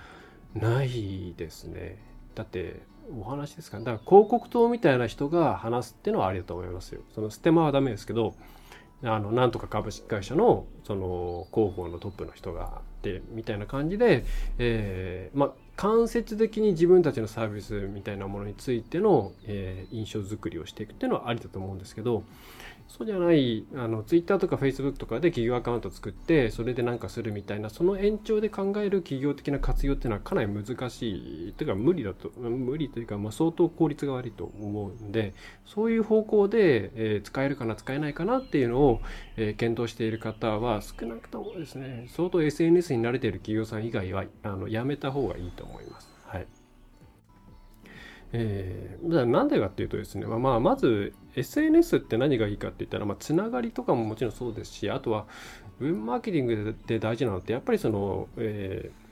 [0.55, 1.97] ないですね。
[2.35, 2.83] だって
[3.17, 7.03] お話ですか、ね、だから広告塔みたいな人が話すっていうのはありだと思いますよ。
[7.15, 8.35] そのステマはダメですけど
[9.05, 14.25] あのなんとか株式会社のその広報のトップの人がってみたいな感じで、
[14.59, 22.23] えー、まあ間接的に自分たちのサービスみたいなものについての、えー、印象づくりをしていくっていうのはありだと思うんですけど
[22.89, 35.35] そうじゃないあの Twitter とか Facebook とかで企業アカウント作ってそれで何かするみたいなその延長で考える企業的な活用っていうのはかなり難しいというか無理だと無理というか、まあ、相当効率が悪いと思うんで
[35.67, 39.01] そういう方向で、えー、使えるかな使えないかなっていうのを、
[39.37, 46.16] えー、検討している方は少なくともですね相当 SNS に慣れている企業さん以外はあのやめた方がいいと思います。
[48.33, 55.27] えー、じゃあなんでかっていうとですね、まあ、まず SNS って何がいいかって言ったら、まあ、つながりとかももちろんそうですしあとは
[55.81, 59.07] ウェブマーケティングで大事なのってやっぱりその、えー、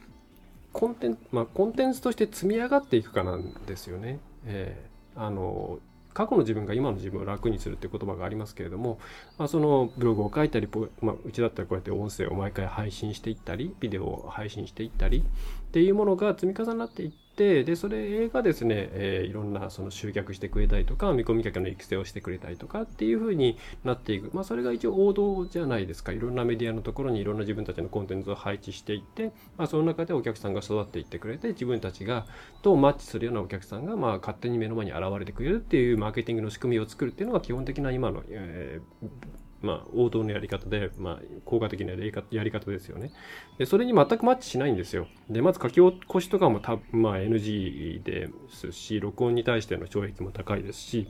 [0.72, 4.18] コンテンツ、まあ、コンテンツとして積み上がっていくかなんですよね。
[4.46, 5.78] えー、あの
[6.14, 9.00] 過去の自分が今の自分を楽にするっていう言葉がありますけれども、
[9.36, 10.68] まあ、そのブログを書いたり、
[11.00, 26.12] まあ、うちだったらこうやって音声を毎回配信していったりビデオを配信していったりっていうものが積み重なっていっててでそれがですね、えー、いろんなその集客してくれたりとか見込み客の育成をしてくれたりとかっていう風になっていく、まあ、それが一応王道じゃないですか。
[26.12, 32.26] いろんなメディアのところにいろんな自分たちのコンテンツを配置していって、まあ、その中でお客さんが育っていってくれて自分たちが
[32.62, 43.12] とマッチするようなお客さんがまあ勝手に目の前に現れてくれるっていうマーケティングの仕組みを作るっていうのが基本的な今の、えーまあ、王道のやり方で、まあ、効果的なやり方ですよね。
[43.58, 45.08] で、それに全くマッチしないんですよ。
[45.28, 51.08] で、まず書き起こしとかもた、まあ、NG ですし、録音に対しての障壁も高いですし、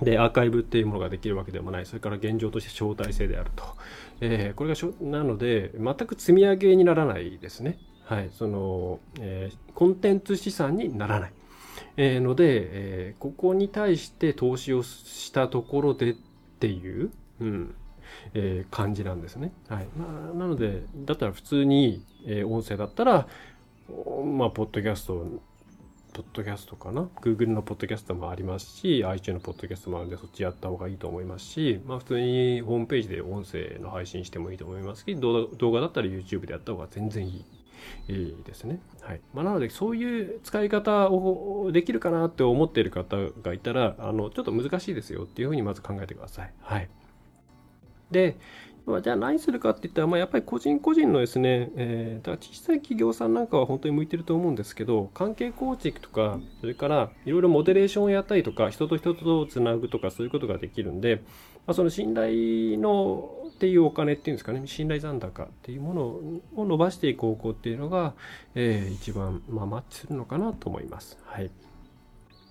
[0.00, 1.86] で、アーカイブっていうものができるわけでもない。
[1.86, 3.64] それから現状として招待制であると。
[4.20, 7.78] えー、これがしょ、なので、全く積み上げにならないですね。
[8.04, 8.30] はい。
[8.32, 11.32] その、えー、コンテンツ資産にならない。
[11.96, 16.14] えー、ので、えー、ここに対して投資をしたところでっ
[16.58, 17.10] ていう、
[17.42, 17.74] うん、
[18.34, 19.52] えー、感じなんですね。
[19.68, 19.86] はい。
[19.96, 23.26] まあ、なので、だったら普通に、えー、音声だったら、
[24.24, 25.26] まあ、ポッドキャスト、
[26.12, 37.44] ポッドキャストかな ?Google のポッドキャストもありますし、iTunes のポッドキャストもあるんで、そっちやった方がいいと思いますし、まあ、普通にホームページで音声の配信してもいいと思いますし、動画動画だったら YouTube でやった方が全然いい。
[38.08, 38.78] いいですね。
[39.00, 39.20] はい。
[39.34, 46.52] まあ、なので、そういう使い方をできるかなって思っている方がいたら、あの、ちょっと難しいですよっていうふうにまず考えてください。
[46.60, 46.88] はい。
[48.12, 48.36] で、
[49.02, 61.22] じゃあ何するかって言ったら、まあ、やっぱり個人個人のですね、えー、だから小さい企業さんなんかは本当に向いてると思うんですけど、関係構築とか、それからいろいろモデレーションをやったりとか、人と人とつなぐとか、そういうことができるんで、
[61.66, 66.02] まあ、その信頼のっていうお金っていうんですかね、信頼残高っていうもの
[66.56, 68.14] を伸ばしていく方向っていうのが、
[68.56, 71.18] えー、一番、まあ、マッチするのかなと思います。
[71.24, 71.50] はい。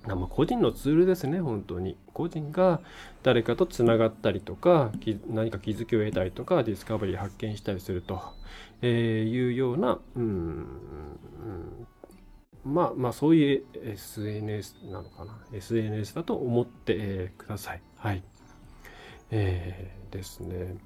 [0.07, 1.95] まあ、個人のツールですね、本当に。
[2.13, 2.81] 個人が
[3.21, 4.91] 誰かとつながったりとか、
[5.29, 8.19] 何か気づきを得たりとか、ディスカバリー発見したりすると、
[8.81, 10.67] えいうような、うん、
[12.63, 15.39] まあまあそういう SNS なのかな。
[15.53, 17.81] SNS だと思って、ください。
[17.97, 18.23] はい。
[19.29, 20.77] えー、ですね。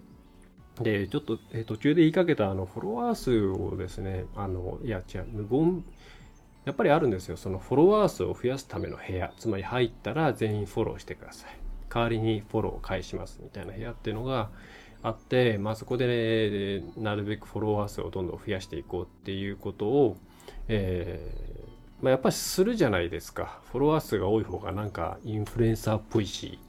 [0.82, 5.86] で、ちょっと、えー、途中で言いかけたあのフォロワー数をですね、あの、いや違う、無言、
[6.66, 7.38] やっぱりあるんですよ。
[7.38, 9.32] そのフォロワー数を増やすための部屋。
[9.38, 11.52] つまり入ったら全員フォローしてください。
[11.90, 14.50] 代わりにフォローを返しますみたいな部屋っていうのが
[15.04, 20.18] あって、まあそこで、ね、なるべくフォロワー数をどんどん増やしていこうっていうことを、
[20.68, 23.62] えー、まあ、やっぱりするじゃないですか。
[23.72, 26.60] フォロワー数が多い方がなんかインフルエンサーっぽいし、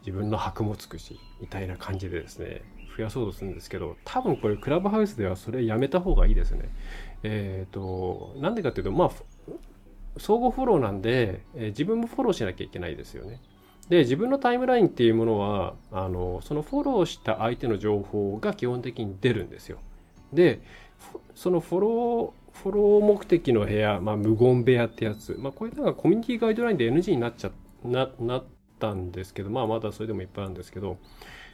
[0.00, 2.62] 自分の箔もつくし、みたいな感じでですね、
[2.96, 6.68] 増やそうとするんですけど、多分これクラブハウスではそれやめた方がいいですね。
[7.22, 9.10] えっ、ー、と、なんでかっていうと、まあ、
[10.18, 13.40] 相互フォローなんで、えー、自分もフォローしなきゃいけないですよね。
[13.88, 19.78] で、自分のタイムラインっていうものは、あの、そのフォローした相手の情報が基本的に出るんですよ。
[20.32, 20.60] で、
[21.34, 27.50] そのフォロー、フォロー目的の部屋、まあ、無言部屋ってやつ、まあ、こういうのがコミュニティガイドラインで NG になっちゃ、
[27.84, 28.44] な、なっ
[28.78, 30.98] たんですけど、まあ、まだそれでもいっぱいあるんですけど、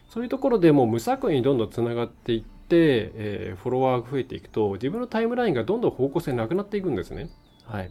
[0.09, 7.31] そういうところでもう無作為にどんどんつながっていって、えー、フォロワーが増えていくと、自分のタイムラインがどんどん方向性なくなっていくんですね。
[7.65, 7.91] はい。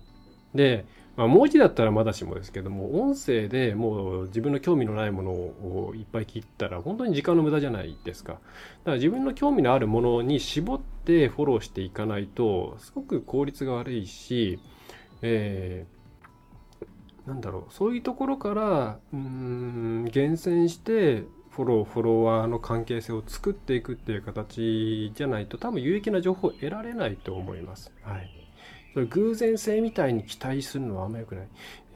[0.58, 8.34] で、まあ、文字だったらまだしもですけども、音声でもう自分の興味のないものをいっぱい切ったら、本当に時間の無駄じゃないですか。
[8.34, 8.44] だか
[8.86, 14.60] ら自分の興味のあるものに絞ってフォローしていかないと、すごく効率が悪いし、
[15.22, 27.92] えー、なんだろう、そういうところから、うん、厳選して、フォロー、フォロワーの関係性を作っていくっていう形じゃないと、多分有益な情報を得られないと思います。
[28.04, 28.47] はい。
[29.06, 31.48] 偶然性みたいに期待するのはあんま良くない。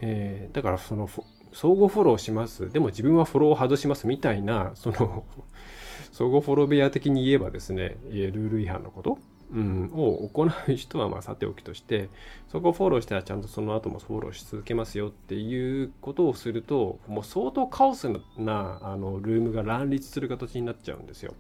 [0.02, 1.08] えー、だからその
[1.54, 2.72] 相互フォローします。
[2.72, 5.24] でも自分はフォローを外しますみたいな、その
[6.12, 9.18] 相互フォロー部屋的に言えばですね、ルール違反のこと、
[9.54, 12.10] うん、を行う人はまあさておきとして、
[12.50, 21.34] そこをフォローしたらちゃんとその後もフォローし続けますよっていうことをすると、もう相当カオスなあのルームが乱立する形になっちゃうんですよ。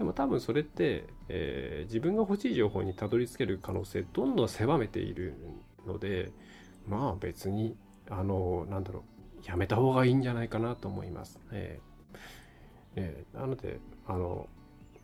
[0.00, 5.34] でも多分それって、えー、自分が欲しい情報にたどり着ける可能性どんどん狭めている
[5.86, 6.32] ので
[6.88, 7.76] まあ別に
[8.08, 9.04] あのなんだろ
[9.44, 11.38] うやめた方がいいんじゃないかなと思います。
[11.52, 12.18] えー
[12.96, 14.48] えー、なのであの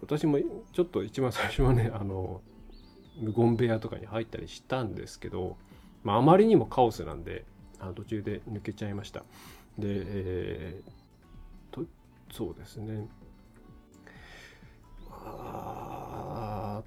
[0.01, 0.39] 私も
[0.73, 2.41] ちょっと一番最初はね あの
[3.19, 5.59] 無言部屋とかに入ったりしたんですけど、
[6.05, 7.45] まあ、あまりにもカオスなんで
[7.81, 9.21] あの途中で抜けちゃいました。
[9.79, 11.85] で、えー、と
[12.33, 13.07] そうですね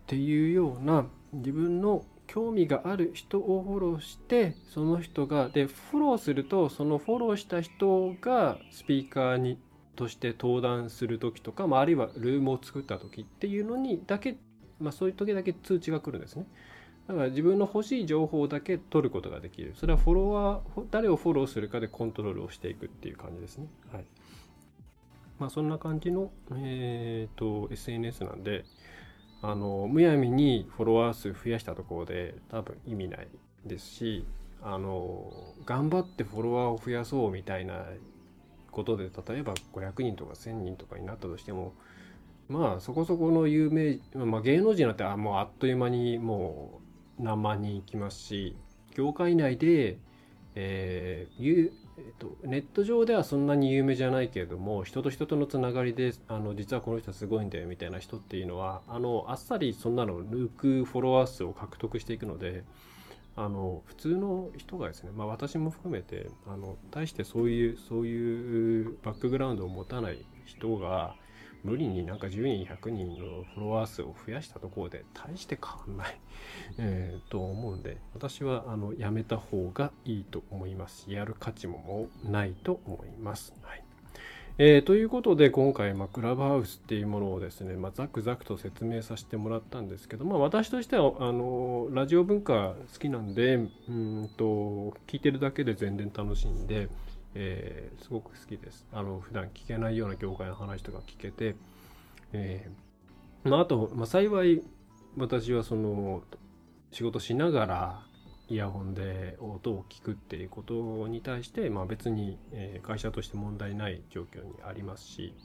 [0.09, 9.59] っていうような自分の興味がある人をフォローしてその人がでフォローするとそのフォローした人がスピーカーに
[9.95, 14.37] として登壇する時とか、まあ、あるいはルームを作った時っていうのにだけ、
[14.79, 16.47] まあ、そういう時だけ通知が来るんですね。
[17.07, 19.73] だから自分の欲しい情報だけ取ることができる。
[19.75, 23.67] それはフォロワー、誰をフォローするかでコントロールをしていくっていう感じですね。
[23.91, 24.05] はい。
[25.39, 28.65] まあそんな感じの、えっ、ー、と、SNS なんで、
[29.41, 33.27] あのむやみにフォロワー数増やしたところで多分意味ない
[33.65, 34.25] ですし
[34.61, 35.31] あの
[35.65, 37.85] 頑張ってフォロワーを増やそうみたいな
[38.71, 41.73] ことで例えば500人とか1000人とかになったとしても
[42.49, 46.81] まあそこそこの有名、まあ、芸能人なんてあもうあっという間にも
[47.19, 48.55] う何万人いきますし
[48.95, 49.97] 業界内で、
[50.55, 62.63] えーえっと、ネット上ではそんなに有名じゃないけれども人と人とのつながりであの実はこの人はすごいんだよみたいな人っていうのはあのあっさりそんなの抜くフォロワー数を獲得していくので
[63.35, 71.15] あの普通の人がですね、まあ、私も含めてあの対してそういうそういうバックグラウンドを持たない人が
[71.63, 73.15] 無理になんか10人100人の
[73.55, 76.19] フォロワー数を増やしたところで大して変わんない、
[76.77, 83.53] えー、と思うんで私はあのやめた方がいいと思いますしやる価値ももうないと思います。
[83.61, 83.83] はい
[84.61, 96.89] えー、ということで今回、まあ、クラブハウスっていうものをですね、まあ、ザクザクと説明させてもらったんですけど、まあ、私としてはあのラジオ文化好きなんでうんと聞いてるだけで全然楽しいんで、
[97.35, 98.85] えー、すごく好きです。
[98.91, 101.55] あの普段聞けないような業界の話とか聞けて、
[102.33, 104.61] えー、まあ、あと、まあ、幸い
[105.17, 106.23] 私はその
[106.91, 108.01] 仕事しながら
[108.49, 115.35] イヤホンで音を聞くっていうことに対して、まあ、別に、え会社として問題ない状況にありますし、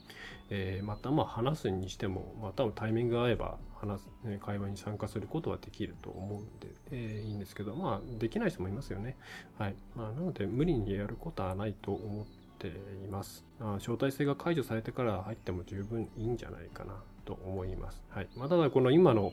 [0.51, 4.09] えー、またまあ話すにしても、まあ、多分タイミングが合えば話す、
[4.41, 9.17] 会話に参加することはできると思うんで、えー、いいんですけど、まあ、できない人もいますよね。
[9.59, 12.27] はいまあ、なので無理にやることはないと思っ
[12.59, 13.45] ています。
[13.61, 16.95] あ招待制が解除されてから入っても十分いいんじゃないかな
[17.25, 18.03] と思います。
[18.11, 19.33] はいまあ、ただこの今の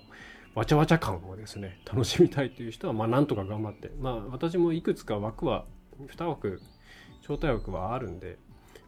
[0.54, 5.66] わちゃわちゃ感をですね、楽しみたいという人は、まあ、なんとか頑張って、まあ、私もいくつか枠は、
[6.00, 6.62] 2枠、
[7.22, 8.38] 招待枠はあるんで、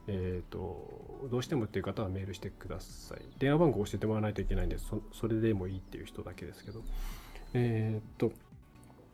[0.07, 3.22] えっ、ー、と、どうしてもっていう方はメールしてください。
[3.39, 6.82] 電話番号教えてもらわないといけないんで、そそれでもいいっていう人だけですけど。
[7.53, 8.34] えっ、ー、と、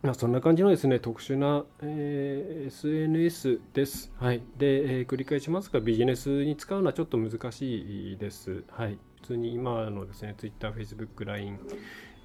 [0.02, 4.12] まあ、そんな感じのですね、特殊な、えー、SNS です。
[4.18, 4.42] はい。
[4.58, 8.64] で、えー、繰り返しますが、ビジネスに使うのはちょっと難しいです。
[8.70, 8.98] はい。
[9.22, 11.60] 普通に今のですね、Twitter、Facebook、LINE、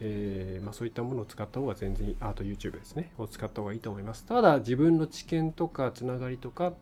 [0.07, 3.13] えー、まあ、そういったものを使った方が全然あと YouTube ですね。
[3.17, 4.27] を使った方がいいと思います。
[4.27, 6.75] ただ自分の知見とかつながりとか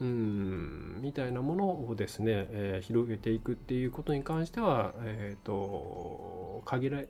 [0.00, 7.08] うんみたいなものをですね、えー、広げていくっていうことに関しては、えーと、限られ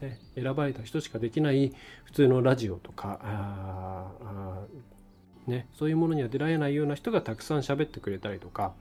[0.00, 1.72] ね、選ばれた人しかできない
[2.04, 4.66] 普通のラジオとかああ、
[5.46, 8.74] ね、そういうものには出られないような人がたくさん喋ってくれたりとか、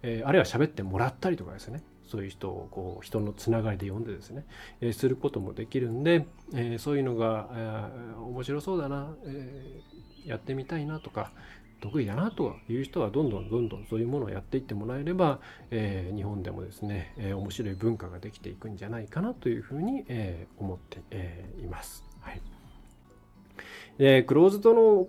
[0.00, 1.82] えー、あるいは喋ってもらったりとかですね。
[2.14, 4.46] そういう人をこう人のつながりで読んでですね、
[4.80, 9.94] えー、することもできるんで、えー、そういうのが、えー、面白そうだな、えー
[10.24, 11.30] やってみたいなとか
[11.80, 15.40] 得意だなという人はどんどんどんどんそういうものをやっていってもらえれば、
[15.70, 22.02] え日本でもですね、え面白い文化ができていくんじゃないかなというふうに、え思って、えいます。
[22.20, 22.40] はい。
[23.98, 25.08] で、クローズドの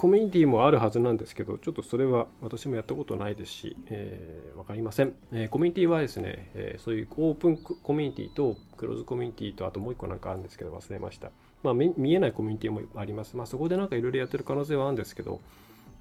[0.00, 5.12] コミュニティもあるはずなんですけど、ちょっとそれは私もやったことないですし、えー、わかりません。
[5.30, 11.30] えー、コミュニティはですね、えー、そういうオープンコミュニティとクローズコミュニティと、あともう一個なんかあるんですけど、忘れました。
[11.62, 13.36] まあ、見えないコミュニティもあります。
[13.36, 15.42] まあ、そこでなんかいろいろやってる可能性はあるんですけど、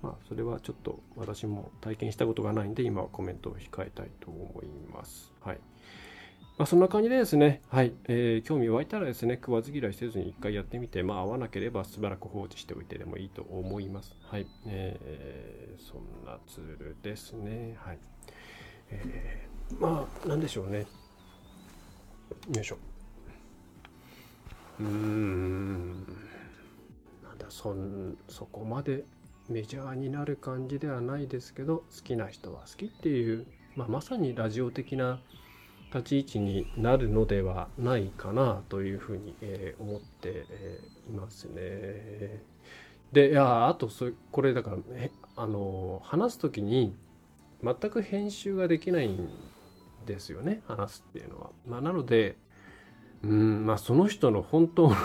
[0.02, 5.34] まあ、それはちょっと私も体験したことがないんで、今はコメントを控えたいと思います。
[5.42, 5.60] はい。
[6.60, 14.14] まあ、そんな感じでですね、はい、えー、興味湧いたらですね、食わず嫌いせずに一回やってみて、まあ、合わなければしばらく放置しておいてでもいいと思います。
[14.24, 17.78] はい、えー、そんなツールですね。
[17.80, 18.00] はい。
[18.92, 20.80] えー、まあ、なんでしょうね。
[22.54, 22.78] よいしょ。
[24.82, 25.94] うーん、
[27.24, 29.06] なんだ、そん、そこまで
[29.48, 33.48] メジャーになる感じではないですけど、好きな人は好きっていう、
[33.78, 35.22] まあ、まさにラジオ的な、
[35.94, 42.44] 立ち位置になるのではないかなというふうに、えー、思って、えー、いますね。
[43.12, 46.96] でいやあとそこれだからえあの話す時に
[47.64, 49.30] 全く編集ができないん
[50.06, 51.50] ですよね話すっていうのは。
[51.68, 52.38] まあ、なので
[53.24, 54.96] うんまあその人の本当の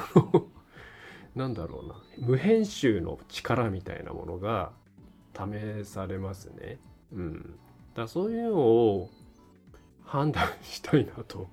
[1.35, 4.73] なんだろうな無編集の力みたいなものが
[5.35, 6.79] 試されますね。
[7.13, 7.59] うん、
[7.95, 9.11] だそういうのを
[10.05, 11.49] 判断したいなと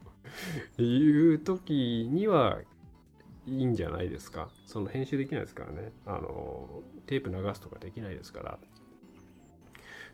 [0.82, 2.60] いう時には
[3.48, 4.50] いいんじゃないですか。
[4.66, 5.92] その編集できないですからね。
[6.06, 8.60] あの、テープ流すとかできないですから。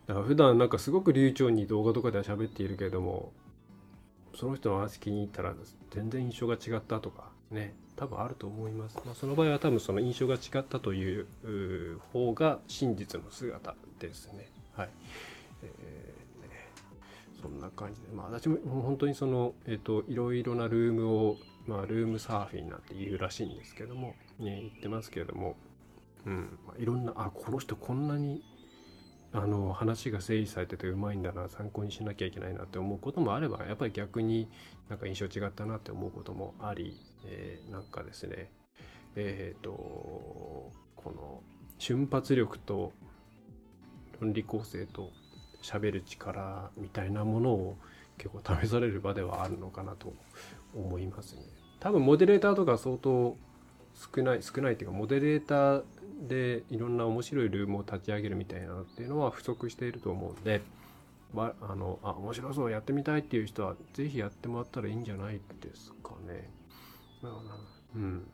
[0.07, 3.33] だから普段なんかすごく流暢に動画とかでは喋っているけれども、
[4.35, 5.53] その人の話気に入ったら
[5.91, 8.97] 全然印象が違ったとかね、多分あると思います。
[9.05, 11.27] まあ、その場合は多分その印象が違ったという
[12.13, 14.49] 方が真実の姿ですね。
[14.73, 14.89] はい。
[17.41, 25.55] そんな感じで、まあ、私も本当にその、えっ、ー、と、いろいろなルームを、まあ、ルームサーフィンなんて言うらしいんですけども、ね、言ってますけれども、
[26.25, 28.43] うん、まあ、いろんな、あ、この人こんなに
[29.33, 34.49] あの話が整理されててうまいんだな参考にしなきゃいけないなって思うこともあればやっぱり逆に
[34.89, 38.49] なんか印象違ったなって思うこともあり、えー、なんかですね。
[39.15, 40.73] えっ、ー、とこ
[41.05, 41.41] の
[41.77, 42.93] 瞬発力と
[44.19, 45.11] 論理構成と
[45.61, 47.77] 喋る力みたいなものを
[48.17, 50.13] 結構試される場ではあるのかなと
[50.75, 51.41] 思いますね。
[51.79, 53.37] 多分モデレーターとか相当
[54.15, 55.83] 少ない少ないっていうかモデレーター
[56.27, 60.61] でいろんな面白いルームを立ち上げるみたいなっていうのは不足していると思うんで、
[61.33, 66.49] まあのあ面白そうやってみたいっていう人はぜひやってもらったらいいんじゃないですかね。
[67.95, 68.27] うん。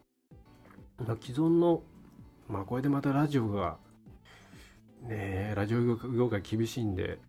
[1.22, 1.82] 既存の
[2.48, 3.78] まあこれでまたラジオが
[5.04, 7.20] ねラジオ業界厳しいんで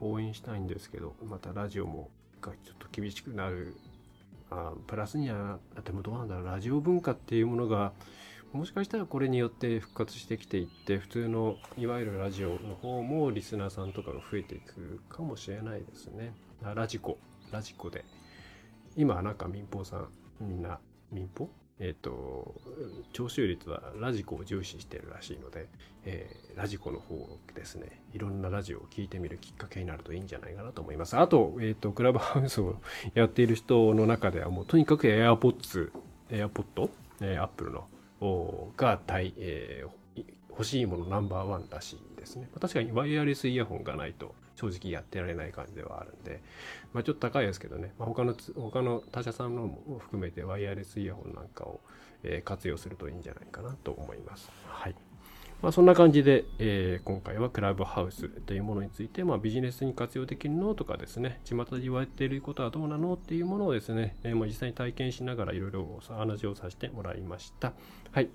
[0.00, 2.10] 応援したいんですけどまたラジオも
[2.40, 3.76] がちょっと厳しくなる。
[4.50, 6.46] あプラスにはでもどうなんだろう。
[6.46, 7.92] ラジオ文化っていうものが
[8.52, 16.34] もしかしたらこれによって復活してきていって普通のいわゆるラジオの方もリスナーさんとかが増えていくかもしれないですね。
[16.62, 17.16] ラジコ。
[17.50, 18.04] ラジコで。
[18.94, 20.08] 今なんか民放さん
[20.40, 20.78] みんな
[21.10, 21.48] 民放？
[21.82, 22.54] えっ、ー、と、
[23.12, 25.66] 聴取率はラジコを重視してるらしいので、
[26.04, 31.16] えー、ラジコの方ですね、いろんなラジオを聞いてみるきっかけになるといいんじゃないかなと思います。
[31.16, 32.76] あと、えっ、ー、と、クラブハウスを
[33.14, 35.90] やっている人の中では、もうとにかく AirPods、
[36.30, 39.84] AirPod、え Apple のが大、え、
[40.50, 42.48] 欲しいものナンバーワンらしいですね。
[42.60, 46.42] 確かにワイヤレスイヤホンがないと正直やってられない感じではあるんで、
[46.92, 51.80] まあ、ちょっと高いですけどね、まあ、他の他の他社さんのも含めてワイヤレスイヤホンなんかを、
[52.22, 54.50] えー、活用するといいんじゃないかなと思います。
[54.66, 54.94] はい。
[55.62, 67.74] まあ、そんな感じで、えー、今回はクラブハウスというものについて、まあ、ビジネスに活用できるのとかですね、巷で言われていることはどうなのっていうものをですね、えー、まあ、実際に体験しながらいろいろ話をさせてもらいました。
[68.10, 68.28] はい。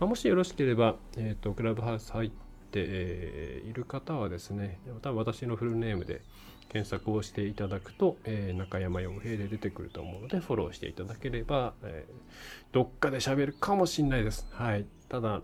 [0.00, 6.22] まあ、もしよろしければ、えっ、ー、と、クラブハウス入って、え、いる方はですね、多分私のフルネームで
[6.68, 12.12] 検索をしていただくと、えー、中山洋平で出てくると思うので、フォローしていただければ、えー、
[12.72, 14.46] どっかで喋るかもしんないです。
[14.50, 14.86] はい。
[15.08, 15.42] ただ、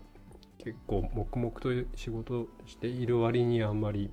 [0.57, 4.11] 結構黙々と仕事している割にあんまり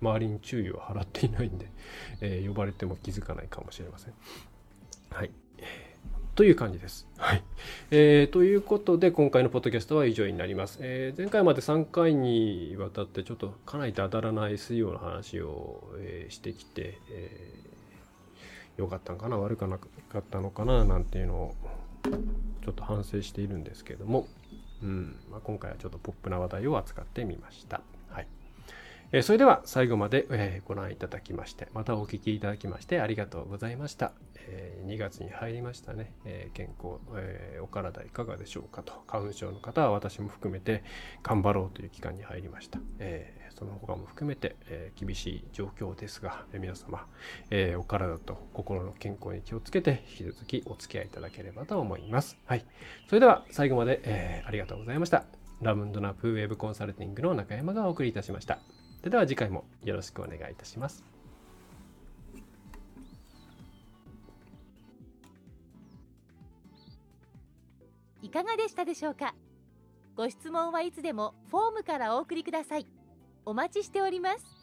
[0.00, 1.70] 周りに注意を払っていないんで、
[2.20, 4.14] えー、呼ばれても気づかないかもしれません。
[5.10, 5.30] はい。
[6.36, 7.08] という感じです。
[7.16, 7.42] はい。
[7.90, 10.78] えー、ということで、今回のポッドキャストは以上になります。
[10.82, 21.54] えー、前回まで3回にわたって、ちょっとかなりだだらない SEO の話を、えー、してきて、えー、よかったのかな、悪かなかったのかな、なんていうのを、
[22.04, 24.28] ちょっと反省しているんですけれども、
[24.82, 27.80] うんまあ、今回はちょっとポップな話題を扱ってみました。
[29.12, 34.12] え、それでは最後まで、え、ご覧いただきまして、またお聞きいただきましてありがとうございました。
[34.48, 36.12] え、2月に入りましたね。
[36.24, 39.04] え健康、えお体いかがでしょうかと。
[39.06, 40.82] 花粉症の方は私も含めて
[41.22, 42.80] 頑張ろうという期間に入りました。
[42.98, 47.06] えその他も含めて、え、厳しい状況ですが、え、皆様、
[47.50, 52.36] え、お体と心の健康に気をつけて引き続きお付き合いいただければと思います。
[52.44, 52.64] はい。
[53.06, 55.24] それでは最後まで、えありがとうございました。
[55.62, 58.58] ラムンドナップウェブコンサルティングの中山がお送りいたしました。
[59.06, 61.04] それでは次回もよろしくお願いいたします。
[68.20, 69.36] いかがでしたでしょうか？
[70.16, 72.86] ご質問はいつでもフォームからお送りください。
[73.44, 74.55] お待ちしております